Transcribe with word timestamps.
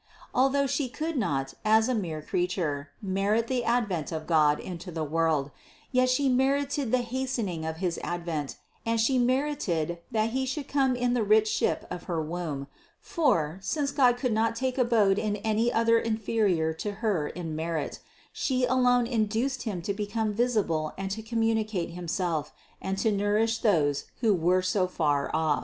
Although 0.33 0.65
She 0.65 0.89
could 0.89 1.15
not, 1.15 1.53
as 1.63 1.87
a 1.87 1.93
mere 1.93 2.23
creature, 2.23 2.89
merit 3.03 3.45
the 3.45 3.63
advent 3.63 4.11
of 4.11 4.25
God 4.25 4.59
into 4.59 4.89
the 4.89 5.03
world, 5.03 5.51
yet 5.91 6.09
She 6.09 6.27
merited 6.27 6.91
the 6.91 7.03
hastening 7.03 7.67
of 7.67 7.77
his 7.77 7.99
advent, 8.03 8.57
and 8.83 8.99
She 8.99 9.19
merited, 9.19 9.99
that 10.09 10.31
He 10.31 10.47
should 10.47 10.67
come 10.67 10.95
in 10.95 11.13
the 11.13 11.21
rich 11.21 11.47
ship 11.47 11.85
of 11.91 12.05
her 12.05 12.19
womb; 12.19 12.65
for, 12.99 13.59
since 13.61 13.91
God 13.91 14.17
could 14.17 14.33
not 14.33 14.55
take 14.55 14.79
abode 14.79 15.19
in 15.19 15.35
any 15.35 15.71
other 15.71 15.99
inferior 15.99 16.73
to 16.81 16.93
Her 17.05 17.27
in 17.27 17.55
merit, 17.55 17.99
She 18.33 18.65
alone 18.65 19.05
induced 19.05 19.61
Him 19.69 19.83
to 19.83 19.93
become 19.93 20.33
visible 20.33 20.93
and 20.97 21.11
to 21.11 21.21
communicate 21.21 21.91
Himself, 21.91 22.51
and 22.81 22.97
to 22.97 23.11
nourish 23.11 23.59
those 23.59 24.05
who 24.21 24.33
were 24.33 24.63
so 24.63 24.87
far 24.87 25.29
off. 25.31 25.59